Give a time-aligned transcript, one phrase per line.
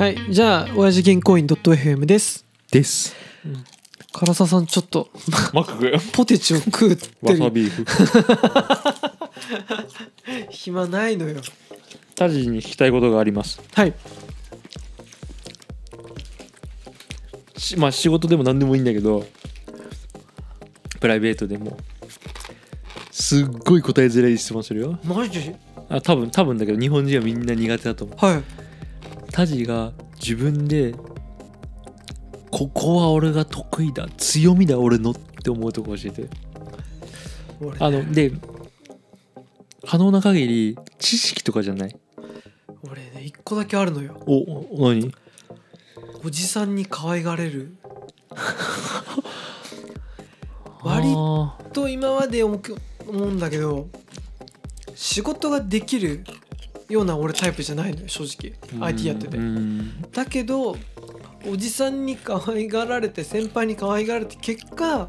[0.00, 2.46] はいじゃあ親父銀行員 .fm です。
[2.72, 3.14] です。
[4.14, 5.10] 唐沢さんちょっと
[5.52, 7.84] マックポテチを食うってわさるビーフ
[10.48, 11.42] 暇ないのよ。
[12.14, 13.60] タジに聞きたいことがあります。
[13.74, 13.92] はい。
[17.58, 19.26] しまあ仕事でも何でもいいんだけど
[20.98, 21.76] プライベートでも。
[23.10, 24.98] すっごい答えづらい質問するよ。
[25.04, 25.54] マジ？
[25.90, 28.16] あ多分多分だけど日本人はみんな苦手だと思う。
[28.24, 28.69] はい
[29.32, 30.94] タジが自分で
[32.50, 36.28] ここは俺が得意だ強みだ俺のって思うとこ教えて。
[37.60, 38.32] 俺あので
[39.86, 41.96] 可能な限り知識とかじゃない？
[42.82, 44.20] 俺ね一個だけあるのよ。
[44.26, 45.12] おお何？
[46.24, 47.76] おじさんに可愛がれる。
[50.82, 52.58] 割あと今まで思
[53.08, 53.88] うんだけど
[54.94, 56.24] 仕事ができる
[56.90, 58.52] ような俺タイプじゃないのよ正直。
[58.78, 59.36] ー IT やってて。
[59.36, 60.02] うん。
[60.12, 60.76] だけど
[61.48, 65.08] おじさんに可愛がられて先輩に可愛がられて結果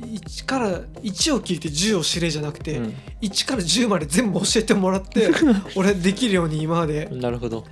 [0.00, 2.94] 1から1を聞いて10を知れじゃなくて、うん。
[3.20, 5.30] 1から10まで全部教えてもらって
[5.76, 7.64] 俺できるように今までなるほど。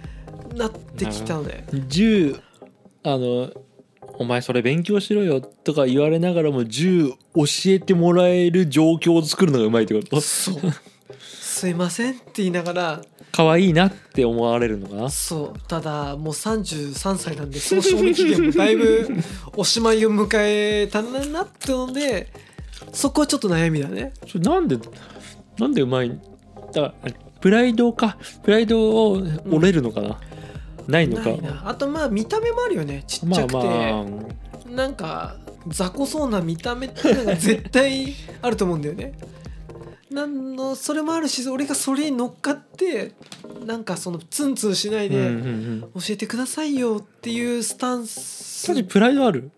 [0.54, 1.64] なってきたのね。
[1.72, 2.40] 10
[3.04, 3.50] あの
[4.18, 7.16] お前それ勉強しろよとか言われながらも10教
[7.66, 10.20] えてもらえる状況を作るのがうまいってこと？
[10.20, 10.56] そう
[11.58, 15.10] すいませんって言いながら可愛いなって思われるのかな？
[15.10, 19.08] そうただもう33歳なんでその賞味期限もだいぶ
[19.56, 22.32] おしまいを迎えたなってので
[22.92, 24.12] そこはちょっと悩みだね。
[24.28, 24.78] それなんで
[25.58, 26.20] なんでうまい
[26.72, 28.18] だからプライドか？
[28.44, 29.14] プライドを
[29.50, 30.20] 折れるのかな、
[30.86, 31.30] ないのか？
[31.64, 34.06] あとまあ見た目もあるよねちっちまあゃくて、ま
[34.68, 35.36] あなんか
[35.66, 39.12] 雑魚そうな見た目っていうのが絶対あると思うんだよね。
[40.10, 43.12] なんのそれもあるし俺がそれに乗っかって
[43.66, 45.80] なんかそのツンツンしないうんうんうでん。
[45.82, 48.66] 教えてくださいよっていうスタンス。
[48.66, 49.50] 確かにプライドある？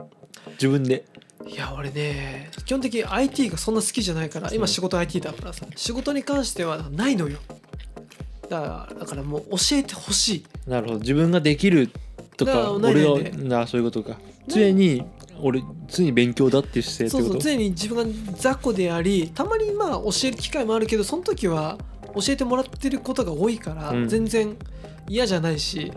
[0.53, 1.05] 自分で。
[1.47, 7.39] いや俺ね基本的に IT がそんな好きじゃないから今仕事 IT だからさ仕事に関してはないのよ。
[8.49, 10.45] だからだからもう教えてほしい。
[10.69, 10.99] なるほど。
[10.99, 11.91] 自分ができる
[12.37, 14.19] とだか俺がなそういうことか。
[14.49, 15.05] 常に
[15.43, 17.41] 俺常に勉強だっていう姿勢ってこと？
[17.41, 21.79] そうそう常に自分が雑魚でありたまにまあ教える機会もあるけどその時は
[22.15, 24.09] 教えてもらってることが多いから、うん。
[24.09, 24.57] 全然
[25.09, 25.93] 嫌じゃないし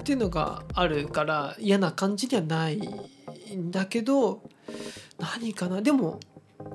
[0.00, 4.42] っていうのがあるから嫌な感じにはないんだけど
[5.18, 5.82] 何かな？
[5.82, 6.20] でも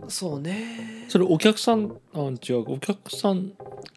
[0.07, 1.05] そうね。
[1.09, 3.51] それお客さんあ違うお客さん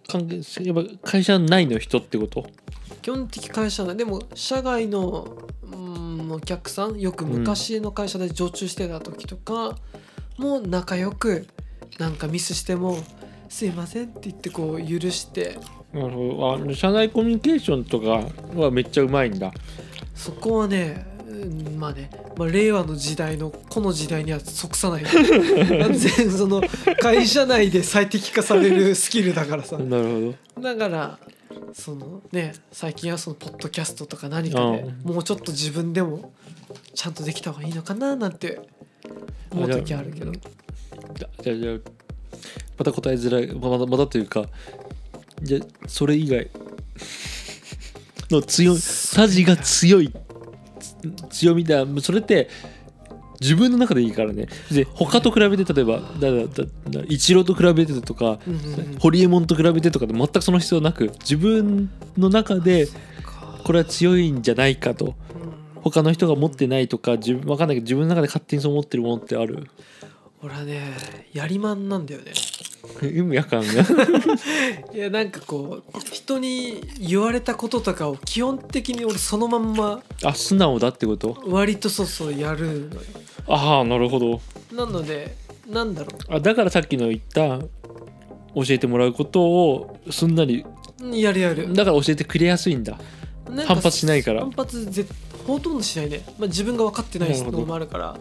[0.09, 2.47] 関係やっぱ会社内の人ってこと？
[3.03, 5.39] 基本的会社内でも社外の
[6.27, 9.77] うんお客さんよく昔の会社で常駐してた時とか
[10.39, 11.47] も仲良く
[11.99, 12.99] なんかミスしても
[13.49, 15.59] 「すいません」って言ってこう許して。
[15.93, 16.55] なるほど。
[16.55, 18.29] あの社内コミュニケーションとか
[18.61, 19.53] はめっちゃうまいんだ。
[20.15, 25.05] そこはねうんまあね、まあ、令和の時代のこの時代には即さない。
[25.07, 26.63] 完全その
[27.01, 29.79] 会社内で最適化されるスキルだからさ。
[29.79, 30.63] なるほど。
[30.63, 31.19] だから
[31.73, 36.33] そのね最近はそのポッドキャストとか何かでうもうちょっと自分でも
[36.95, 38.61] ちゃんとできた方がいいのかななんて
[39.51, 40.33] 思う時あるけど。
[41.43, 41.79] じゃじゃ
[42.79, 44.47] また答えづらいまだまだというか
[45.43, 46.51] じゃあそれ以外
[48.31, 48.79] の強い
[49.15, 50.13] タジが強い
[51.31, 51.85] 強みだ。
[52.03, 52.49] それって
[53.41, 54.47] 自分の中でいいからね。
[54.71, 58.99] で他と比べて例えばだだだだイチローと比べてとかうんうんうん。
[58.99, 62.89] ホリエモンと比べてとかで全くその必要なく自分の中で
[63.65, 65.07] これは強いんじゃないかと。
[65.07, 65.83] うん。
[65.83, 69.69] 他の人が持ってないとか自分分かんないけど自分の中で勝手にそう思ってるものってある？
[70.47, 70.95] 俺はね
[71.33, 72.33] やりまんなんだよね。
[73.03, 73.77] 意味わかんない。
[74.95, 81.37] いやなんかこう人に言われたこととかを基本的に俺そのまんまあ素直だってこと？
[81.49, 82.89] 割とそうそうやる。
[82.91, 83.01] のよ
[83.49, 84.41] ああなるほど。
[84.73, 85.37] なので
[85.69, 87.59] なんだろあだからさっきの言った
[88.55, 90.65] 教えてもらうことをすんなり
[91.03, 91.75] うやるやる。
[91.75, 93.01] だから教えてくれやすいんだ。
[93.67, 94.43] 反発しないから。
[94.43, 95.05] 反発ぜ
[95.45, 98.19] ほとんどしないね、まあ、自分が分かってないのもあるから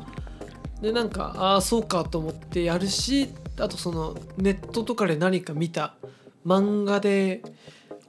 [0.86, 3.30] でなんかああそうかと思ってやるし
[3.60, 5.96] あとそのネットとかで何か見た
[6.46, 7.42] 漫画で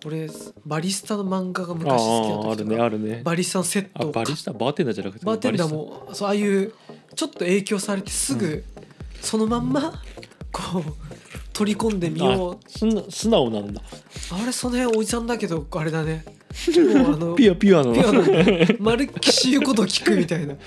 [0.04, 0.28] 俺
[0.66, 3.22] バリスタの漫画があ昔好きだったああるねあるね。
[3.24, 6.74] バリスタのセッあトをバリスタバーテンダーじゃなくてバーテンダーバもそうああいう
[7.14, 8.62] ちょっと影響されてすぐ、
[9.22, 10.02] そのまんま
[10.52, 10.82] こう
[11.54, 13.10] 取り込んでみよう。
[13.10, 13.80] 素直なんだ。
[14.32, 16.26] あれその辺おじさんだけどあれだね。
[16.94, 20.52] もうあのピュアピュアのピュアなまるっきし言うことを聞くみたいな。
[20.52, 20.56] あ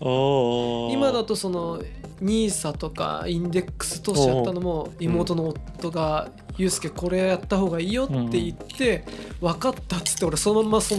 [0.00, 1.82] 今だとその
[2.22, 9.04] NISA とかインデックス投資やったのも妹の夫が「ユうスケこれやった方がいいよ」って言って
[9.40, 10.96] 「分かった」っつって俺そのままそ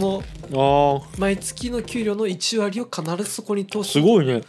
[0.50, 3.92] の毎月の給料の1割を必ずそこに投資。
[3.92, 4.42] すごいね。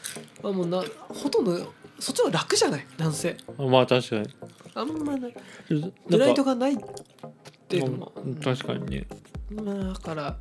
[0.44, 1.58] あもうなほとんど
[2.00, 2.86] そっちの方が楽じゃない？
[2.98, 3.38] 男性。
[3.58, 4.28] まあ確かに。
[4.76, 5.34] あんまない。
[6.10, 6.78] プライドがないっ
[7.68, 8.12] ていうのも。
[8.24, 9.08] うん確かにね。
[9.52, 10.38] まあだから。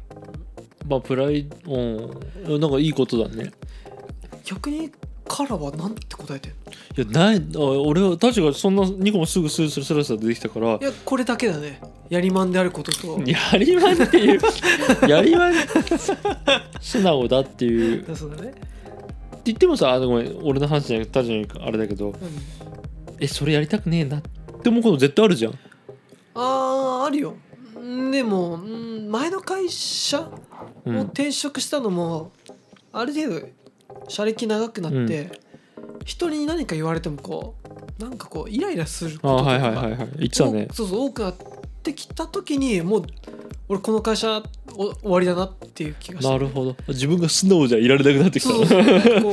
[0.89, 2.61] まあプライドうん。
[2.61, 3.53] なんかいいことだね
[4.45, 4.91] 逆に
[5.27, 6.53] カラはなんて答えてい
[7.01, 11.81] やない俺は確かそんな2個もすぐスースルスラスラ出てきたからいやこれだけだね
[12.11, 14.41] やりまんであることとやりまんっていう
[15.09, 15.55] やりまん
[16.81, 18.61] 素直だっていうだそうだね、って
[19.45, 22.17] 言ってもさあごめん俺の話じゃなくてたじゃあれだけどうん
[23.19, 24.23] えそれやりたくねえなっ
[24.63, 25.53] て思うこと絶対あるじゃん
[26.35, 27.35] あーあるよ
[28.11, 30.31] でも前の会社を
[30.85, 32.31] 転職したのも、
[32.93, 33.47] ある程度
[34.09, 35.41] 社歴長くなって、
[36.05, 37.55] 人に何か言われてもこ
[37.99, 40.69] うなんかこうイライラすることとかあはいはいね。
[40.73, 41.35] そうそう多くなっ
[41.83, 43.05] てきた時にもう
[43.69, 44.43] 俺この会社
[44.75, 46.31] お終わりだなっていう気がして。
[46.31, 46.77] なるほど。
[46.89, 48.51] 自分が素直じゃいられなくなってきた。
[48.51, 48.83] そうそう
[49.23, 49.33] こ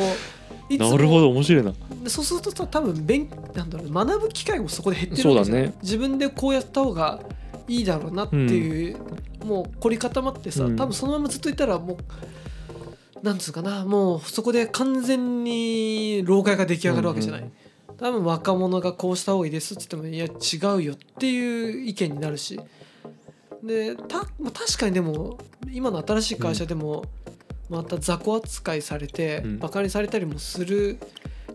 [0.69, 1.73] うなるほど面白いな。
[2.03, 5.73] でそうするとさ多分勉なんだろう学ぶ機会もそこで減ってるそうだわけね。
[5.81, 7.19] 自分でこうやった方が
[7.67, 8.97] いいだろうなっていう、
[9.43, 10.75] もう凝り固まってさ、うん。
[10.75, 11.97] 多分そのままずっといたらもう
[13.23, 17.51] なんつうかなもうそこで完全に老害が出来上がるわけじゃない、うん
[17.99, 22.59] 多分若者がこうした方がいいですって言ってもいや違うよっていう意見になるし。
[23.61, 25.37] でたまあ確かにでも
[25.69, 27.03] 今の新しい会社でも
[27.69, 29.59] また雑魚扱いされてうん。
[29.59, 30.97] バカにされたりもする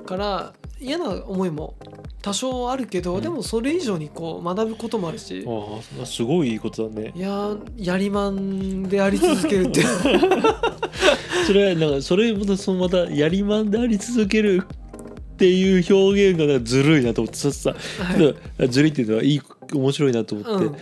[0.05, 1.77] から嫌な思いも
[2.21, 3.23] 多少あるけど、うん。
[3.23, 7.13] でもそれ以上にこう学ぶこともあるし、ああすごいいいことだね。
[7.17, 9.83] いやーやりまんであり続けるって
[11.47, 14.63] それはなんかそれまたそのまたやりまんであり続ける
[15.35, 18.69] っていう表現がなんかずるいなと思ってささはい。
[18.69, 19.43] ずるいっていうのはいい
[19.73, 20.77] 面白いなと思って、うん。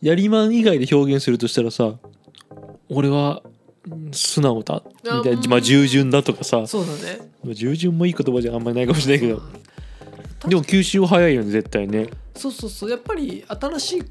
[0.00, 1.94] やりまん以外で表現するとしたらさ
[2.88, 3.42] 俺は
[3.90, 7.30] うん素直だみたいあなまあ従順だとかさそうだね。
[7.44, 9.42] まあ従順もいい言葉じゃあんまりないかもしれないけど。
[10.44, 10.50] うん。
[10.50, 12.08] でも吸収は早いよね絶対ね。
[12.34, 12.90] そうそうそう。
[12.90, 14.02] やっぱり新しい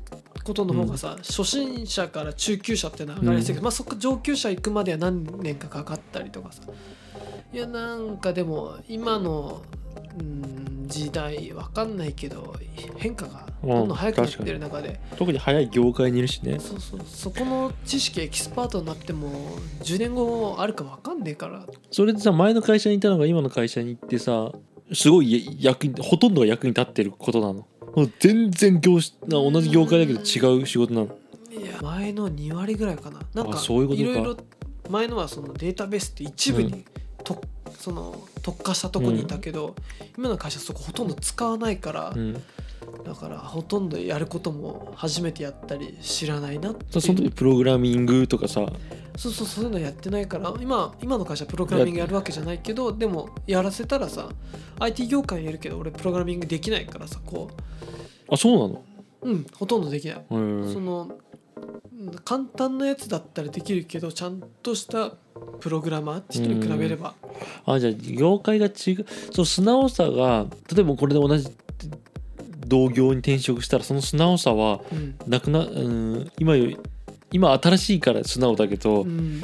[0.44, 3.64] ことの方がさ、初心者から中級者って流れやすいけど、うん。
[3.64, 6.64] まあそこ上級者行くまでは何年かかかったりとかさ。
[7.52, 9.64] いやなんかでも今の、
[10.20, 12.56] うん、時代わかんないけど
[12.98, 16.60] 変化がどんどん早くなってる中で、特に早い業界にいるしね。
[16.60, 21.66] そうそうそこの知識エキスパートになっても10年後あるかわかんねえから。
[21.92, 24.52] それでさ前の会社にいたのが今の会社に行ってさ
[24.94, 27.66] すごい役にほとんどが役に立ってることなの
[27.96, 31.18] もう全然業種な同じ業界だけど違う仕事なの。
[31.52, 33.20] いや前の2割ぐらいかな。
[33.34, 34.08] なんかあそういうことか。
[34.08, 34.38] ろいろ
[34.90, 36.86] 前のはそのデータベースって一部に
[37.24, 37.42] と、
[37.78, 39.76] その特化したとこにいたけど、
[40.18, 42.42] 今の会社そこほとんど使わないから、うん。
[43.04, 48.66] だからほとんどやることも初めてやったり知らないなってその時プログラミングとかさ
[49.18, 54.30] そうそうそういうのやってないから今今の会社プログラミングやるわけじゃないけどでもやらせたらさ
[54.80, 57.50] IT 業界にやるけど俺プログラミングできないからさこ
[58.32, 58.84] あそうなの？
[59.22, 60.26] ううんほとんどできない。
[60.30, 65.12] そのうん簡単なやつだったらできるけどちゃんとした
[65.60, 67.14] プログラマーって人に比べれば。
[67.66, 69.06] あじゃあ業界が違う。
[69.34, 71.50] その素直さが例えばこれで同じ
[72.66, 76.78] 同業に転職したらその素直さはうん、なくなうん今より
[77.32, 79.42] 今新しいから素直だけど、うん、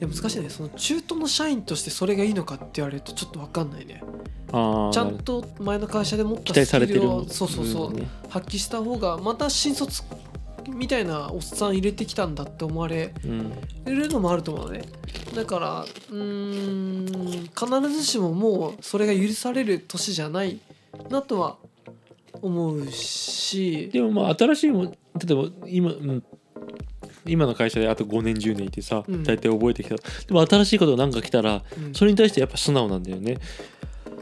[0.00, 4.02] 難しいねその中途の社員としてそれがいいのかって言われるとちょっと分かんないね。
[4.52, 7.92] ああちゃんと前の会社で持った期待されてるをそうそうそう、
[8.28, 10.02] 発揮した方がまた新卒
[10.68, 13.52] みたいなおっさん入れてきたんだって思われうん。
[13.84, 14.82] るのもあると思うのね。
[15.34, 20.58] だからうーん必ずしももうそれが許される年じゃない
[21.08, 21.56] なとは
[22.42, 23.90] 思うし。
[23.92, 24.96] でもまあ新しいもん例
[25.30, 26.24] えば今、うん、
[27.26, 29.22] 今の会社であと5年10年いてさうん。
[29.24, 31.94] 大体覚えてきた、でも新しいことが何か来たらうん。
[31.94, 33.38] それに対してやっぱ素直なんだよね。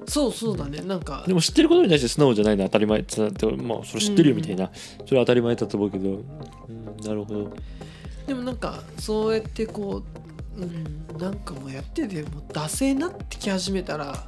[0.09, 0.81] そうそうだね。
[0.81, 1.25] なんか。
[1.27, 4.71] でも知ってることに対して素直じゃないのは当たり前ってなってまあそれ知ってるよみたいな、
[5.07, 6.13] それは当たり前だと思うけど、う
[6.73, 7.53] ん、なるほど。
[8.27, 10.03] でもなんかそうやってこ
[10.57, 14.27] う、うん、なんかもうやっててもう惰性になってき始めたら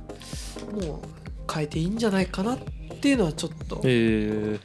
[0.73, 2.59] もう変えていいんじゃないかなっ
[3.01, 4.61] ていうのはちょっと、えー、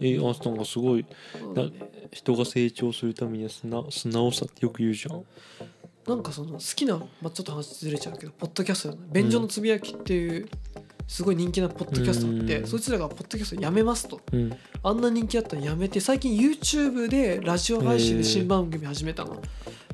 [0.00, 1.06] えー、あなんかすごい。
[1.54, 5.24] ね人が成長するためには素直素直さってよく言うじゃん。
[6.06, 10.48] なんかその好きな、まあ、ちょっと話ずれちゃうけどポッドキャストの「便所のつぶやき」っていう
[11.06, 12.66] すごい人気なポッドキャストがあって、うん。
[12.66, 14.20] そいつらがポッドキャストやめますと。
[14.32, 14.56] うん。
[14.82, 19.40] あんな人気あったのやめて最近 YouTube でラジオ配信で新番組始めたの。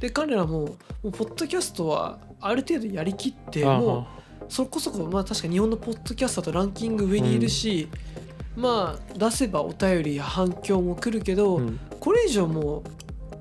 [0.01, 4.07] で彼らももうポッドキャストはある程度やりきってあも
[4.41, 7.89] うそこそこまあ確か日本のポッドキャストだとランキング上にいるし、
[8.57, 12.79] まあ出せばお便りや反響も来るけど、うんこれ以上も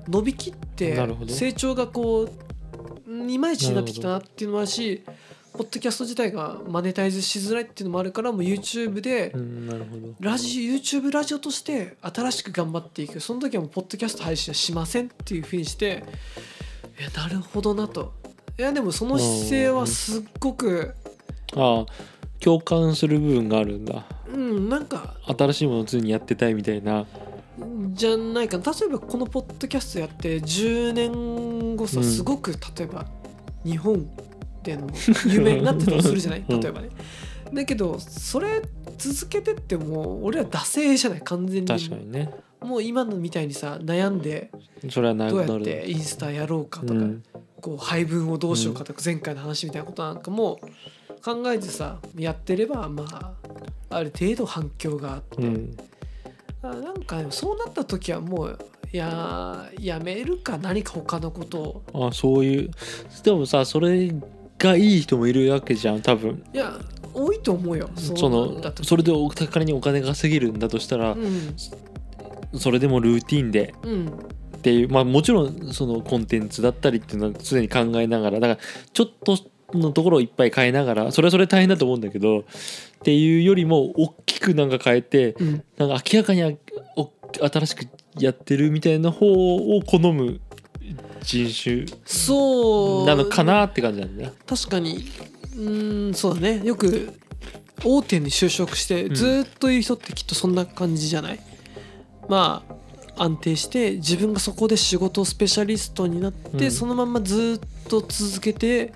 [0.06, 0.94] う伸びきって
[1.26, 2.28] 成長がこ
[3.06, 5.02] ううんいまいちになってきたなっていうのもあるし
[5.54, 9.32] ポッドキャスト自体がマネタイズしづらいっていうのもあるからもう YouTube で
[10.20, 13.20] ラジ YouTube ラジオとして新しく頑張っていく。
[13.20, 16.04] その時はもうポッドキャスト配信はしませんっていうふうにして
[17.00, 18.12] いやなるほどなと。
[18.58, 20.94] いやでもその姿勢はすっごく
[21.56, 21.92] ああ
[22.38, 24.04] 共感する部分があるんだ。
[24.30, 27.06] うんなんか新しいものを常にやってたいみたいな
[27.92, 28.64] じゃないかな。
[28.64, 32.04] 例えばこのポッドキャストやって10年後さうん。
[32.04, 33.06] すごく例えば
[33.64, 34.08] 日本
[34.62, 34.88] での
[35.26, 36.44] 有名になってたとするじゃない？
[36.48, 36.60] うん。
[36.60, 36.88] 例えばね。
[37.52, 38.62] だけどそれ
[38.96, 41.20] 続けてっても俺ら惰性じゃない。
[41.22, 41.68] 完全に。
[41.68, 42.32] 確かにね。
[42.60, 44.50] もう今のみたいにさ悩んで
[44.90, 47.22] それはなどうやってインスタやろうかとか、うん。
[47.60, 50.60] こう配分をどうしようかとか前回の話みたいなことなんかも
[51.24, 53.32] 考えてさやってればまあ
[53.90, 55.76] ある程度反響があって、うん。
[55.76, 55.97] あ
[56.62, 58.58] なんかそうなった時はもう
[58.92, 62.08] いややめるか何か他のことを。
[62.10, 62.70] あそういう。
[63.22, 64.12] でもさそれ
[64.58, 66.42] がいい人もいるわけじゃん多分。
[66.52, 66.78] いや
[67.12, 67.90] 多いと思うよ。
[67.96, 71.54] そのそれでお仮にお金が稼げるんだとしたらう、ん。
[72.58, 73.74] それでもルーティンで。
[73.82, 74.08] うん。
[74.58, 78.58] っていうまあもちろんそのコンテンツだったりっていうのは常に考えながらだから
[78.92, 79.38] ちょっと
[79.74, 82.44] のところをいっぱい変えながらそれはそれ大変だと思うんだけどっ
[83.02, 85.62] ていうよりも大きくなんか変えてうん。
[85.76, 86.58] なんか明らかに
[87.50, 87.86] 新しく
[88.18, 90.40] やってるみたいな方を好む
[91.22, 93.06] 人種そう。
[93.06, 94.32] なのかなって感じなんだね。
[94.46, 95.04] 確かに。
[95.56, 96.62] うんそうだね。
[96.64, 97.12] よく
[97.84, 99.14] 大手に就職してうん。
[99.14, 101.40] ずーっといる人ってきっとそんな感じじゃない、
[102.28, 102.64] ま
[103.16, 106.70] あ安定して自分がそこで仕事スペシャリストになって、うん。
[106.70, 108.92] そのまんまずーっと続けて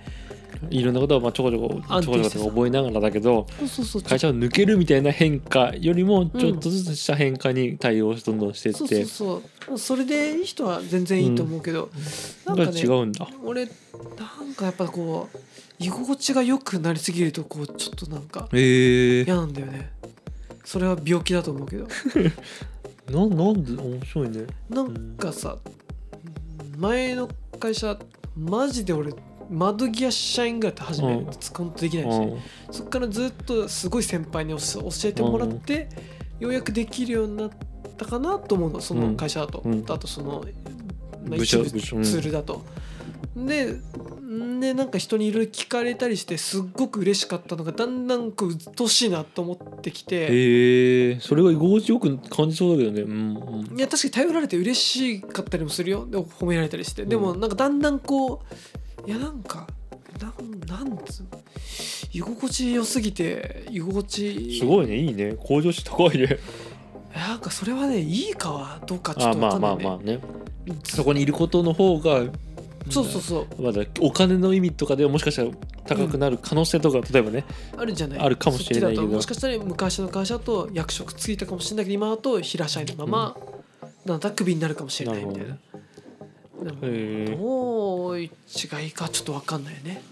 [0.71, 4.03] いろんなことをまあちょこちょこちょこちょこ覚えながらだけどそうそうそう。
[4.03, 9.79] 会社を抜けるみたいな変化よりもちょっとずつした変化に対応どんどんしていそうってそうそう。
[9.79, 11.91] それでいい人は全然いいと思うけど、
[12.47, 13.29] なんがかね違うんだ。
[13.45, 15.39] 俺なんかやっぱこう
[15.79, 19.93] 居心地が良くなりすぎるとこうちょっとなんか嫌なんだよね。
[20.65, 21.87] それは病気だと思うけど。
[23.11, 24.47] ななんで面白いね。
[24.71, 25.59] なんかさ
[26.79, 27.29] 前の
[27.59, 27.99] 会社
[28.37, 29.13] マジで俺
[29.53, 32.41] 窓際社員ぐらいって初めうんて使うとできないし、うん。
[32.71, 35.89] そっからずっとすごい先輩に教教えてもらって、
[36.41, 37.51] ようやくできるようになっ
[37.97, 39.85] たかなと思うのその会社だと、うん。
[39.89, 40.45] あとその、
[41.25, 42.65] まあ、部一部ツールだと。
[43.37, 43.77] で
[44.23, 53.03] んでなんか人にいろいろ聞かれたりしてすっごく嬉しかったのがだんだんこう鬱陶しいなと思ってきて、へえそれが居心地よく感じそうだけどね。
[53.03, 53.11] うん
[53.71, 53.79] うん。
[53.79, 56.07] いや確かに頼られて嬉しかったりもするよ。
[56.07, 57.05] で褒められたりして。
[57.05, 58.55] でもなんかだんだんこう
[59.07, 59.67] いやなんか
[60.21, 60.29] な
[60.81, 61.43] んなんつうの
[62.13, 65.35] 居心地良すぎて居心地すごいねいいね。
[65.35, 66.39] 向上心高いね。
[67.15, 69.85] なんかそれはねいいかはどうかちょっとあまあ分かんないね。
[69.85, 70.21] まあまあね。
[70.85, 72.25] そこにいることの方が
[72.91, 73.63] そうそうそう。
[73.63, 75.51] まだお金の意味とかではもしかしたら
[75.87, 77.45] 高くなる可能性とか、例えばね
[77.77, 78.19] あるんじゃない。
[78.19, 79.07] あるかもしれないけど。
[79.07, 83.37] もしかしたら昔の会社だと役職ついたかもしれないけど今だと平社員のまま、
[84.05, 85.59] なんだクビになるかもしれないみたいな。
[86.65, 88.29] でもどう違
[88.87, 90.03] いかちょっと分かんないよね。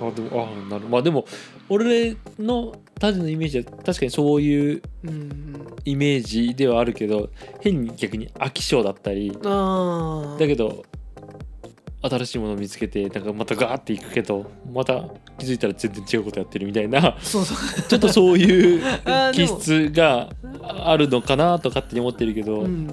[0.00, 1.24] あでもあなるまあでも
[1.68, 7.30] 俺のタジのイメージは確かにそういううんイメージではあるけど
[7.60, 10.84] 変に逆に飽き性だったりああだけど
[12.02, 15.04] 新しいものを見つけてなんかまたガーっていくけどまた
[15.38, 17.82] 気づいたら全然違うことやってるみたいなそうそう。
[17.88, 18.82] ちょっとそういう
[19.32, 20.28] 気質が
[20.60, 22.88] あるのかなと勝手に思ってるけど、うん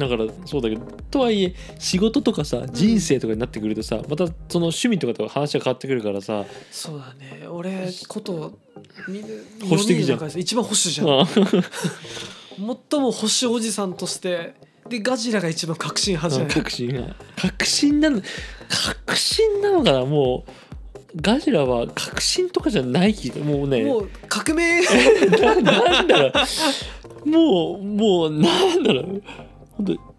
[0.00, 7.46] だからそうだけどとはいえ仕事とかさ人生とかになってくるとさ、またその趣味とかと話が変わってくるからさ、そうだね。
[7.46, 8.58] 俺こと
[9.06, 9.22] み
[9.62, 10.38] 保守的じゃん。
[10.38, 11.06] 一番保守じゃん。
[11.06, 11.26] まあ。
[11.26, 11.44] 最
[13.00, 14.54] も保守おじさんとして
[14.88, 16.94] でガジラが一番革新派じゃない確信。
[16.94, 18.22] が確信なの
[19.06, 20.50] 確信なのかなもう。
[21.16, 23.14] ガジラは確信とかじゃない
[23.44, 23.82] もうね。
[23.82, 24.80] もう革命。
[25.30, 27.28] ななんだろう。
[27.28, 29.22] もうもうなんだろう
[29.82, 30.10] 本当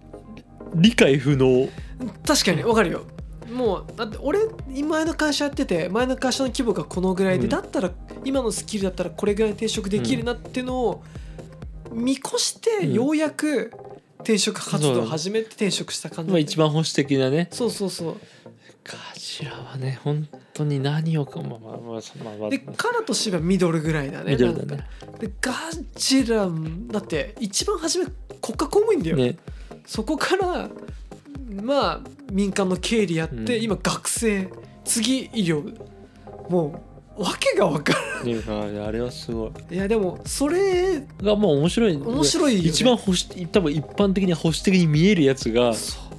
[0.76, 1.70] 理解不能。
[2.26, 3.04] 確かにわかるよ。
[3.52, 7.50] もうだって俺前の会社やってて前の会社の規模がこのぐらいで、うん。
[7.50, 7.92] だったら
[8.24, 11.04] 今のスキルだったらこれぐらい転職できるなっていうのを
[11.92, 12.94] 見越してうん。
[12.94, 13.72] ようやく
[14.20, 17.50] 転職活動を始めて転職した感じまあ一番保守的なね。
[17.52, 18.18] そうそうそう
[18.92, 21.82] ガジラはね本当に何をかまあまあまあ
[22.24, 22.48] まあま。
[22.48, 24.86] あでカラとシバミドルぐらいだねミドルだね。
[25.20, 25.54] でガ
[25.96, 26.50] ジラ
[26.88, 28.06] だって一番初め
[28.42, 29.38] 国家公務員だよ、ね。
[29.86, 30.70] そこから
[31.64, 33.64] まあ民間の経理やって、うん。
[33.64, 34.50] 今学生
[34.84, 35.74] 次医療
[36.50, 36.84] も
[37.18, 37.94] う訳が分か
[38.24, 39.52] ねああれはすごい。
[39.70, 41.96] るいやでもそれがもう面白い。
[41.96, 42.70] 面白いよね。
[42.70, 46.11] 一番保守多分一般的に保守的に見えるやつがそう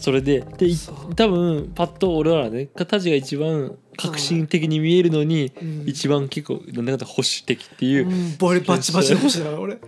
[0.00, 0.68] それでで
[1.14, 5.84] 多分パッと俺らねタジが一番革新的に見えるのに、うん。
[5.86, 8.36] 一番結構なんだかんだ保守的っていう、うん。
[8.38, 9.78] バリバチバチで欲しいな俺。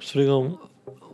[0.00, 0.58] それがも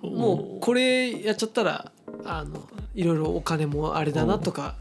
[0.03, 1.93] もうこれやっちゃったら
[2.25, 4.75] あのいろいろお金もあれだなとか、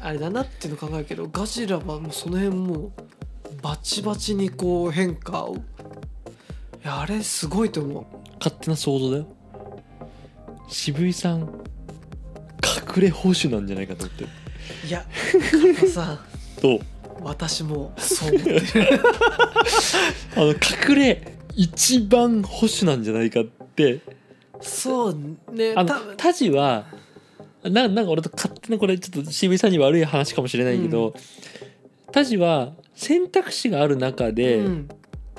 [0.00, 2.92] あれだなっていうの考えるけどガジラはもうその辺もう
[3.62, 5.58] バチバチにこう変化をい
[6.82, 8.04] やあれすごいと思う。
[8.38, 9.26] 勝手な想像だよ。
[10.68, 11.48] 渋井さん
[12.94, 14.24] 隠れ保守なんじゃないかと思って。
[14.86, 15.04] いや
[15.50, 16.18] 加藤さん。
[16.60, 16.80] と
[17.22, 18.62] 私もそう思ってる。
[20.36, 24.00] あの隠れ一番保守なんじゃないかって。
[24.60, 25.18] そう
[25.52, 26.86] ねあのたタジは
[27.62, 31.14] ななんか俺と勝手なこれちょっと渋井さんに悪い話かもしれないけど、
[32.12, 34.88] タジは選択肢がある中で、うん。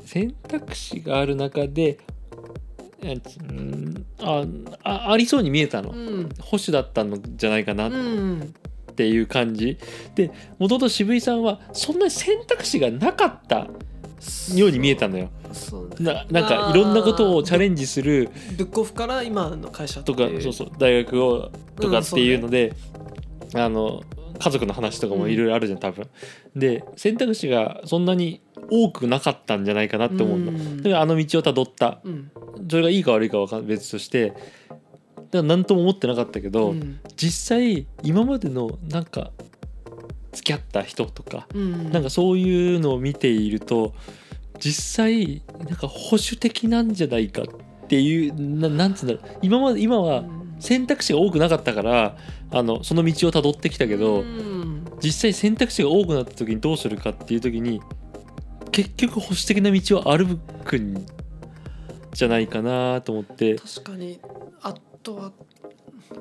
[0.05, 1.97] 選択肢がある中で
[4.19, 4.45] あ
[4.83, 6.29] あありそうに見えたの、うん。
[6.39, 8.53] 保守だったのじゃないかなっうん。
[8.95, 9.77] ていう感じ、
[10.15, 13.67] でもともと渋井さんはそんなに選択肢がなかった
[14.55, 15.29] ように見えたのよ。
[15.99, 22.73] ななんかいろんなことをチャレンンジするブックオフから今の会社とかそうそう大学をとかっていうので、
[23.53, 24.01] あの
[24.39, 26.07] 家族の話とかもいろいろあるじゃん多分。
[26.55, 30.51] で選択肢がそんなに多くなかったんじゃないかなって思うの。
[30.51, 30.77] ん。
[30.77, 31.99] だからあの道をたどった。
[32.03, 32.31] うん。
[32.69, 34.29] それがいいか悪いかは別として。
[34.29, 34.39] だか
[35.33, 36.99] ら何とも思ってなかったけど、うん。
[37.15, 39.31] 実際今までのなんか
[40.31, 41.91] 付き合った人とか、うん。
[41.91, 43.93] なんかそういうのを見ていると
[44.59, 49.39] 実際なんか保守的なんじゃないかっていうななんつうんだろう。
[49.41, 50.23] 今まで今は
[50.59, 52.17] 選択肢が多くなかったから
[52.51, 54.85] あのその道をたどってきたけど、うん。
[55.01, 57.81] 実際選択肢が多くなった時にどうするかっていう時に
[58.71, 61.05] 結局保守的な道を歩くん
[62.13, 63.55] じゃないかなと思って。
[63.55, 64.19] 確かに。
[64.61, 65.31] あとは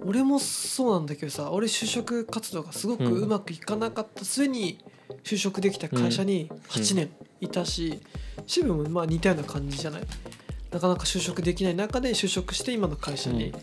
[0.04, 3.22] 俺もそうなんだけどさ俺就職活動がすごくうん。
[3.22, 4.78] うまくいかなかった末に
[5.22, 8.00] 就職できた会社に8年いたし、
[8.46, 10.02] 渋もまあ似たような感じじゃない？
[10.70, 13.54] なかなか就職できない中で就職して今の会社に、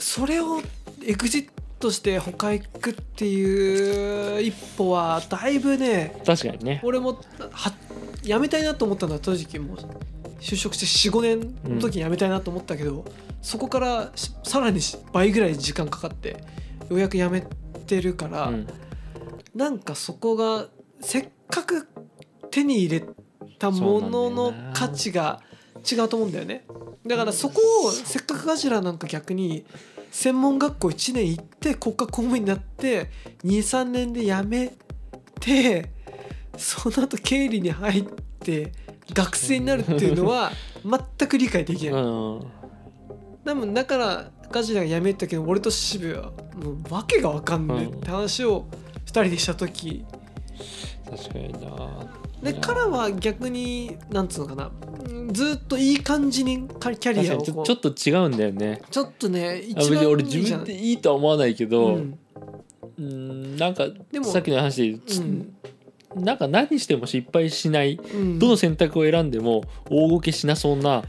[0.00, 0.60] それを
[1.06, 6.80] エグジットして他行くっていう一歩はだいぶね確かにね。
[6.82, 7.20] 俺も
[7.52, 7.72] は
[8.22, 9.78] 辞めたいなと思ったのは正直もう
[10.40, 13.04] 就職して45年の時に辞めたいなと思ったけど、
[13.42, 14.80] そこからしさらに
[15.12, 17.42] 倍ぐらい時間かかってようやく辞め
[17.86, 18.66] てるから、うん。
[19.54, 20.68] なんかそこが
[21.00, 21.88] せっかく
[22.50, 23.04] 手に入れ
[23.58, 25.40] たものの価値が
[25.90, 26.64] 違うと思うんだよね。
[27.06, 29.64] だからそこをせっかくガジラなんか逆に
[30.10, 33.10] 専門学校1年行って国家公務員になって
[33.44, 34.72] 23年で辞め
[35.38, 35.90] て
[36.56, 38.04] その後経理に入っ
[38.40, 38.72] て
[39.14, 40.52] 学生になるっていうのは
[40.84, 42.02] 全く理解できない。
[42.02, 42.40] うん。
[43.44, 48.66] 多分だからガジラが辞めたけど俺と渋はもう訳が分かんないって話を
[49.06, 50.04] 2人でした時。
[51.08, 54.70] 確かになでからは逆になんつうのかな。
[55.04, 58.82] うんずっといい感じにキャリアをこうょちょっと違うんだよね。
[58.90, 62.18] ちょっとねあ一番俺自分でいいとは思わないけど、うん。
[62.98, 65.22] うんなんかでもさっきの話で言
[66.16, 66.24] うん。
[66.24, 68.38] なんか何しても失敗しないうん。
[68.40, 71.04] どの選択を選んでも大ごけしなそうな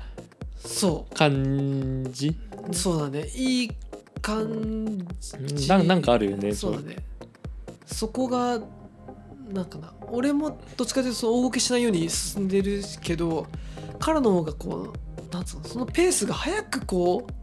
[0.57, 2.35] そ感じ？
[2.69, 3.27] うそうだね。
[3.35, 3.71] いい
[4.21, 5.03] 感
[5.47, 5.67] じ。
[5.67, 6.97] ななんかあるよねそうだね。
[7.87, 8.61] そこが
[9.51, 13.47] なんかな俺もどっちかというとその大ごけしないように進んでるけど
[13.99, 17.41] 彼の方がこうなんつうのそのペースが早くこう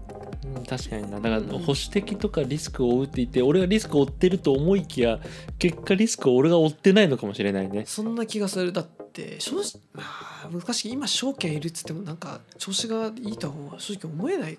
[0.56, 1.16] うん確かにな。
[1.16, 1.46] だからうん。
[1.46, 5.18] 保守的とかリスクを負うって言って俺がリスクを負ってると思いきや
[5.58, 7.84] 結果リスクを俺が負ってないのかもしれないね。
[7.86, 8.72] そんな気がする。
[8.72, 10.92] だって正直まあ難しい。
[10.92, 14.58] 今証券いるっつってもなんか調子がいいとは正直思えない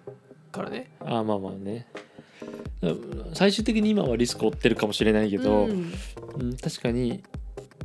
[0.51, 0.91] からね。
[1.01, 1.87] ああまあまあね。
[1.93, 2.08] うん
[3.33, 5.93] 最終的に今はリスクを負ってるかもしれないけど、うん。
[6.39, 7.21] うん、確かに、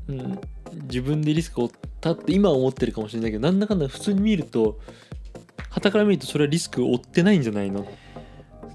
[0.09, 0.39] うん、
[0.85, 4.79] 自分でリスクを負ったって今は思ってるかもしれないけどなんだかんだ普通に見ると
[5.71, 7.87] 傍から見るとそれはリスクを負ってないんじゃないの？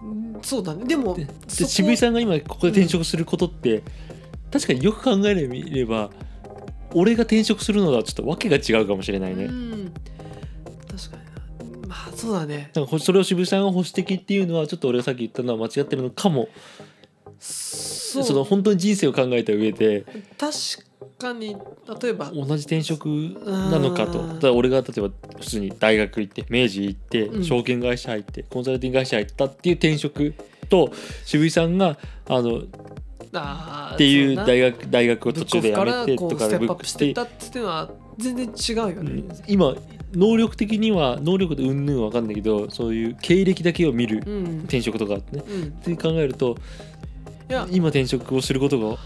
[0.01, 0.85] うんそうだね。
[0.85, 3.83] でもで渋井さんが今ここで転職することって、
[4.51, 6.09] 確かによく考えれば
[6.93, 9.93] 俺が転職するのとはちょっと訳が違うかもしれないね、うん
[11.89, 12.69] まあそうだね。
[12.75, 16.47] なんかほそれを渋井さんが保守的っていうのはちょっと俺がさっき言ったのは間違ってるのかも。
[17.39, 20.05] そその本当に人生を考えた上で。
[20.37, 20.53] 確
[21.17, 21.55] かに
[22.01, 22.31] 例えば。
[22.31, 24.19] 同じ転職なのかと。
[24.19, 24.39] うん。
[24.39, 27.43] だ俺が例えば普通に大学行って明治行って、うん。
[27.43, 30.35] 証券会社入ってコンサルティング会社入ったっていう転職
[30.69, 30.91] と
[31.25, 31.97] 渋井さんが
[32.27, 37.89] あのっていう大学大学をブ途中で辞めてとかこうステップアップしてたっていうのは
[38.19, 39.29] 全然違うよね、うん。
[39.47, 39.75] 今
[40.13, 44.59] 能力的には能力でうんぬんわかんないけどそういう経歴だけを見るうん。
[44.61, 45.43] 転職とかあってね。
[45.47, 45.63] うん。
[45.63, 46.57] って考えると
[47.49, 47.67] いや。
[47.71, 48.97] 今転職をすることが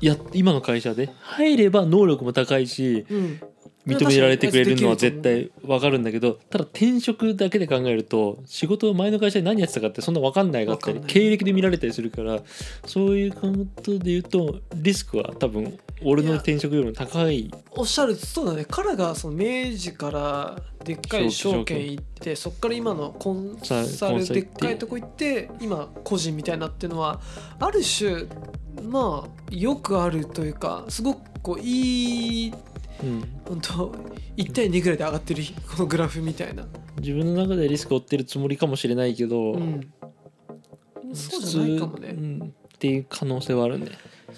[0.00, 3.40] や今の会社で入れば能力も高いしうん。
[3.86, 12.40] 認められてくれるのは絶対わかるんだけどただ転職だけで考えると仕事を前の会社で何やってたかってそんなわかんないかったり経歴で見られたりするから
[12.86, 13.48] そういうこ
[13.82, 17.50] とで言うとリスクは多分俺の転職よりも高い。
[17.72, 18.66] おっしゃるそうだね。
[18.68, 27.20] 彼がその明治からでっかい証証券券行ってそこから今のコンさサルでっかいとこ行って今個人みたいになってるのは
[27.58, 28.26] ある種
[28.82, 32.54] まあよくあるというかすごくこういい
[33.02, 33.40] うん。
[33.46, 33.94] 本当
[34.36, 35.42] 1対2ぐらいで上がってる
[35.76, 36.66] このグラフみたいな、
[36.98, 39.92] 自分の中でリスクを負ってるつもりかもしれないけど、うん、
[41.12, 42.14] そうじゃないかもね。
[42.16, 43.88] うん、っていう可能性はあるね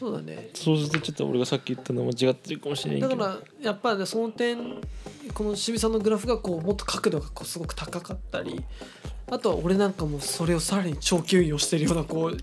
[0.05, 0.51] そうだね。
[0.53, 3.17] そうするとちょっと俺がさっき言ったの間違ってるかもしれないけど。
[3.17, 4.59] だからやっぱり、ね、その点
[5.33, 8.63] この清水さんのグラフがこうもっと角度がこうすごく高かったり
[9.31, 12.37] あとは俺なんかもそれをさらに長期運用してるようなこう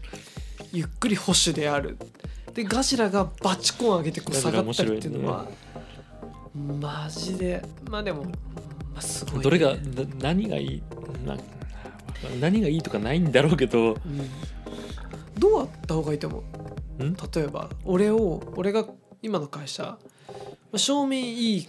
[0.73, 1.99] ゆっくり保守である。
[2.55, 5.47] でガジラがバチコン上げてこう下がったりっていうのは、
[6.55, 8.31] マジでまあでも、ま
[8.95, 9.77] あ、すごいね、どれがな
[10.33, 10.83] 何がいい
[11.27, 11.37] な
[12.39, 13.93] 何がいいとかないんだろうけど。
[13.93, 13.99] うん。
[15.37, 16.41] どうあった方がいいと思う？
[16.41, 16.60] ん
[17.01, 18.85] 例えば俺を俺が
[19.21, 19.97] 今の会社ま
[20.73, 21.67] あ正面いい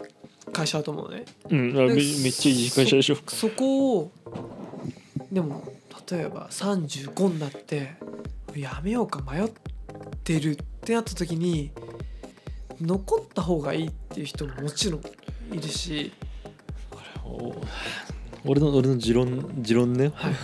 [0.53, 1.25] 会社だと思うのね。
[1.51, 1.97] うんあめめっ
[2.33, 3.16] ちゃいい会社でしょ。
[3.29, 4.12] そこを
[5.31, 5.64] でも
[6.11, 7.95] 例えば35になって
[8.55, 9.51] やめようか迷っ
[10.25, 11.71] てるってなった時に
[12.81, 15.01] 残った方がいいっていう人ももちろん
[15.55, 16.12] いるし、
[17.25, 17.55] お
[18.45, 20.35] 俺の俺の持論持論ね、はい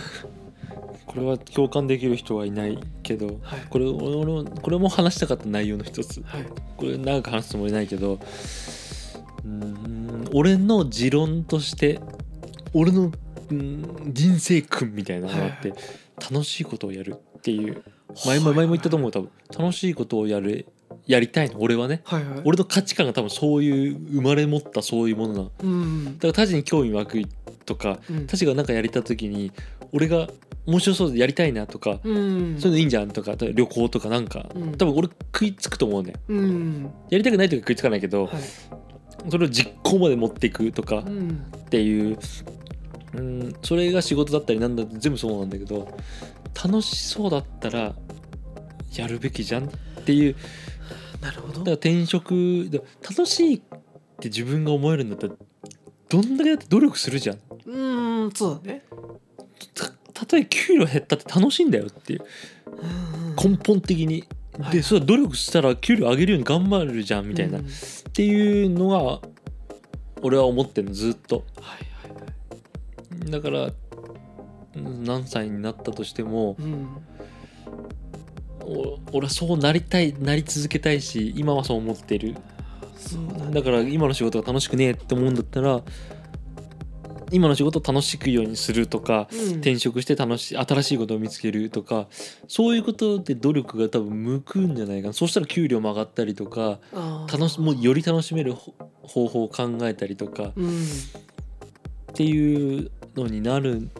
[1.09, 3.59] これは共感できる人はいないけどはい。
[3.67, 6.21] これ俺これも話したかった内容の一つ。
[6.23, 6.45] はい。
[6.77, 11.99] これ長く話すつもりないけどうーん俺の持論として
[12.73, 13.11] 俺の
[13.49, 15.73] うん人生訓みたいなのがあって、
[16.31, 17.83] 楽しいことをやるっていう。
[18.25, 19.29] 前も前も言ったと思う多分。
[19.57, 20.67] 楽しいことをやる
[21.07, 21.59] やりたいの。
[21.59, 22.01] 俺はね。
[22.03, 22.41] はいはい。
[22.45, 27.17] 俺の価値観が多分そういう生まれ持ったそういうものなうんから他人に興味湧く
[27.69, 28.27] とかうん。
[28.27, 29.51] 他人が何かやりた時に
[29.91, 30.27] 俺が
[30.65, 32.59] 面白そうでやりたいなとか、うん。
[32.59, 34.77] そういうのいいんじゃんとか旅行とかなんか、うん。
[34.77, 36.91] 多分俺食いつくと思うんだようん。
[37.09, 38.41] やりたくない時は食いつかないけど、はい。
[39.29, 41.45] それを実行まで持っていくとかうん。
[41.55, 42.17] っていう、
[43.15, 45.87] うん、それが仕事だったりなんだって全部そうなんだけど
[46.63, 47.95] 楽しそうだったら
[48.95, 49.69] やるべきじゃんっ
[50.05, 50.35] ていう。
[51.21, 51.59] なるほど。
[51.59, 53.61] だから転職で楽しいっ
[54.19, 55.33] て自分が思えるんだったら
[56.09, 57.39] どんだけだって努力するじゃん。
[57.65, 58.83] うんそうだね。
[59.73, 62.21] たたとえ給料減ったって楽しいんだよっていう。
[63.41, 64.25] うん根本的に、
[64.59, 67.65] はいでそれは努力したら給料上げるように頑張るじゃんみたいな、うん。
[67.65, 67.69] っ
[68.11, 69.21] ていうのが
[70.21, 71.45] 俺は思ってるのずっと。
[71.61, 73.69] はいはいだから
[74.75, 76.87] うん何歳になったとしてもうん。
[78.61, 82.35] お俺はそうなりたいなり続けたいし今はそう思ってる
[82.99, 83.61] そうだ。
[83.63, 85.81] から今の仕事が楽しくねえって思うんだったら
[87.31, 89.39] 今の仕事を楽しくようにするとかうん。
[89.57, 92.07] 転職して楽しい新しいことを見つけるとか
[92.47, 95.13] そういうことで努力が多分向くんじゃないかな。
[95.13, 96.79] そしたら給料も上がったりとか
[97.31, 100.69] 楽しもうより楽しめるほ方法を考えたりとかうん。
[100.69, 103.91] っていうのになるん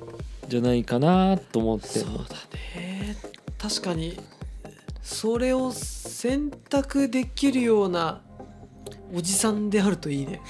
[0.47, 1.87] じゃないかなと思って。
[1.87, 2.35] そうだ
[2.75, 3.15] ね。
[3.57, 4.17] 確かに
[5.03, 8.21] それを選択できるような
[9.13, 10.41] おじさんであるといいね。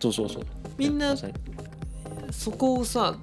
[0.00, 0.42] そうそうそう。
[0.76, 1.14] みんな
[2.30, 3.16] そこをさ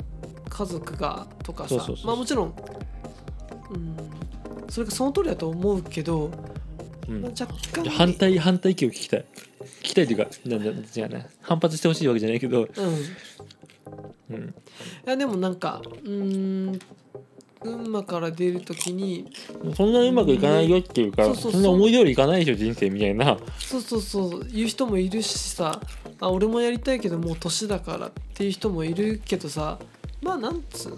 [0.50, 2.56] 家族がとかさまあもちろん、
[3.72, 3.98] うん、
[4.70, 6.32] それがその通りだと思うけど、
[7.08, 7.22] うん。
[7.22, 9.26] まあ、若干反対反対意見を聞きたい。
[9.82, 12.66] 聞きたいというかなんだ違うな反発してほしいわけじゃないけど、うん。
[12.66, 12.70] い
[14.32, 14.56] うん、
[15.06, 16.80] やでもなんかうーん
[17.64, 19.32] 群馬から出る時に
[19.76, 21.52] そんなうまくいかないよっていうか、そうそうそう。
[21.54, 23.38] そんな思い通りいかないでしょ人生みたいな。
[23.60, 24.46] そうそうそう。
[24.52, 25.80] 言う人もいるしさ。
[26.20, 29.80] あ俺もやりたいけどもう年だからっていう人もいるけどさ。
[30.22, 30.98] まあなんつう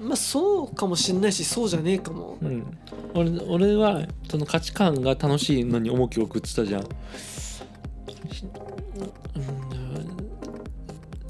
[0.00, 2.36] まあそうかもしんないしそうじゃねえかも。
[2.42, 2.78] うん、
[3.14, 6.82] 俺俺はその価値観が楽しいのに重きを置くってたじゃん。
[6.82, 6.88] うん。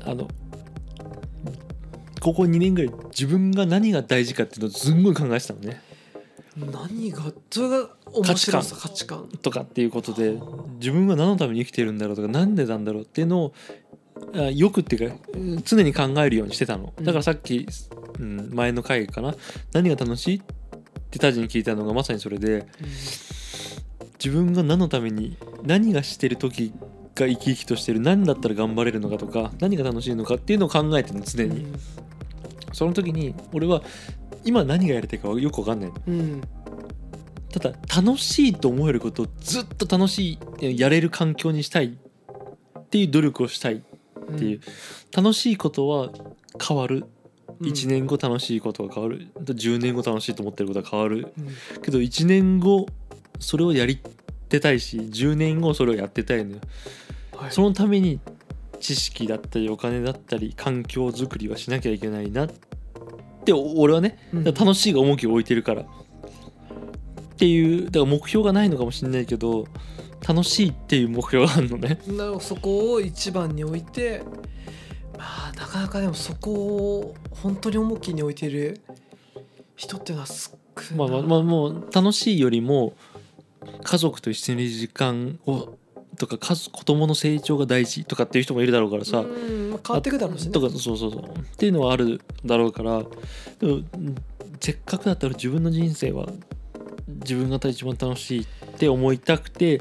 [0.05, 0.29] あの
[2.21, 5.83] ここ2年ぐらい自分が何が大事かっていうのをすんごい考えてたのね。
[6.57, 9.29] 何がそれが面白さ価値観。
[9.43, 10.39] とかっていうことで
[10.81, 13.55] 自分は何のために生きてるんだろうとか何でなんだろうっていうのを
[14.35, 16.95] あよくっていうかうん常に考えるようにしてたの。
[16.97, 17.05] うん。
[17.05, 17.67] だからさっき、
[18.19, 19.35] うん、前の回かな。
[19.73, 20.43] 何が楽しいっ
[21.11, 22.67] てタジに聞いたのがまさにそれで
[24.19, 26.73] 自分が何のために何がしてる時
[27.17, 31.67] が生き生きとしてる何だったら頑張れるのかとか何が楽しいのかっていうのを考えてるの常に、
[32.73, 33.83] その時に俺は
[34.45, 35.97] 今何がやりたいかはよく分かんないの。
[36.07, 36.43] うん。
[37.51, 41.97] ただ楽しいと思えることをずっと楽しいやれる環境にしたい
[42.79, 43.81] っていう努力をしたいっ
[44.39, 44.61] ていう、
[45.17, 46.11] 楽しいことは
[46.63, 47.07] 変わる。
[47.61, 47.69] うん。
[47.69, 49.29] 1年後楽しいことが変わる。
[49.41, 51.33] 10年後楽しいと思ってることが変わる。
[51.39, 51.83] うん。
[51.83, 52.87] けど1年後
[53.39, 54.01] それをやり
[54.47, 56.61] てたいし10年後それをやってたいのよ。
[57.37, 57.51] はい。
[57.51, 58.21] そのために
[58.81, 62.51] 知識だったりお金だったり環境づくりはしなきゃいけないなっ
[63.45, 65.83] てお俺はねうん楽しいが重きを置いてるから。
[65.83, 69.67] っていうだから目標がないのかもしれないけど
[70.27, 71.99] 楽しいっていう目標があるのね。
[72.09, 74.23] なるそこを一番に置いて
[75.19, 78.81] まあなかなかでもそこを本当に重きに置いてる
[79.77, 80.53] 人っていうのは少
[80.91, 82.95] ないまあまあまあもう楽しいよりも
[83.83, 85.75] 家族と一緒にいる時間を
[86.17, 90.53] とか子供の成長が大事とかっていう人もいるだろうからさ、うんまあ変わってくだろうしね。
[90.53, 91.23] とかそうそうそう。
[91.23, 91.25] っ
[91.57, 93.03] ていうのはあるだろうから。
[93.61, 94.15] でもうん
[94.61, 96.27] せっかくだったら自分の人生は
[97.09, 98.47] 自分が一番楽しいっ
[98.79, 99.81] て思いたくて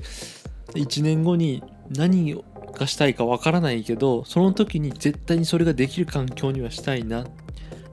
[0.73, 2.43] 1年後に何
[2.73, 7.25] がしたいかわからないけどその時に絶対にそれができる環境にはしたいな。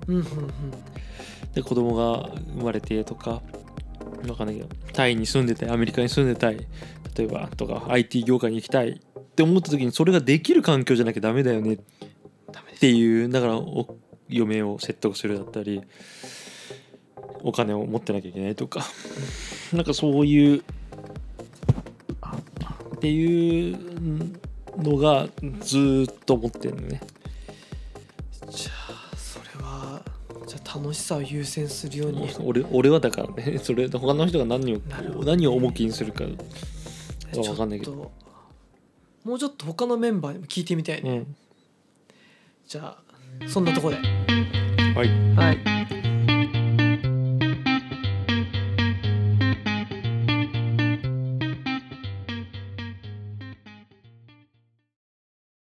[0.09, 0.27] うんうん。
[1.55, 3.43] で子供が生まれてとか
[4.29, 6.67] わかんないけどタイに住んでたいアメリカに住んでたい
[7.17, 11.79] 例えばとか IT 業界に行きたいって思った時にそれができる環境じゃなきゃダメだよねっ
[12.81, 13.97] ていうだからお
[14.29, 15.83] 嫁を説得するだったり
[17.43, 18.85] お金を持ってなきゃいけないとか。
[19.73, 20.63] なんかそういう
[22.97, 23.79] っていう
[24.79, 25.29] のが
[25.61, 27.01] ずっと思ってるのね。
[30.75, 32.29] 楽しさを優先するように。
[32.43, 34.83] 俺俺はだからね それ他の人が何をね。
[35.25, 36.31] 何を重きにするかは
[37.33, 38.11] 分かんないけど。
[39.25, 41.37] もうちょっと他のメンバーにも聞いてみたいね、うん。
[42.67, 43.97] じゃあそんなとこで。
[43.97, 45.35] はい。
[45.35, 45.72] はい